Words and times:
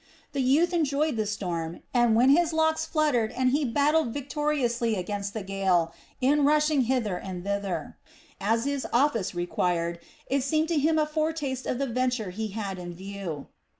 The 0.31 0.41
youth 0.41 0.73
enjoyed 0.73 1.15
the 1.15 1.27
storm, 1.27 1.83
and 1.93 2.15
when 2.15 2.31
his 2.31 2.53
locks 2.53 2.87
fluttered 2.87 3.31
and 3.33 3.51
he 3.51 3.63
battled 3.63 4.15
victoriously 4.15 4.95
against 4.95 5.35
the 5.35 5.43
gale 5.43 5.93
in 6.19 6.43
rushing 6.43 6.85
hither 6.85 7.17
and 7.19 7.43
thither, 7.43 7.97
as 8.39 8.65
his 8.65 8.87
office 8.91 9.35
required, 9.35 9.99
it 10.25 10.41
seemed 10.41 10.69
to 10.69 10.79
him 10.79 10.97
a 10.97 11.05
foretaste 11.05 11.67
of 11.67 11.77
the 11.77 11.85
venture 11.85 12.31
he 12.31 12.47
had 12.47 12.79
in 12.79 12.95
view. 12.95 13.45